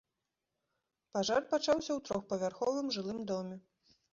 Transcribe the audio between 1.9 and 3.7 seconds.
ў трохпавярховым жылым доме.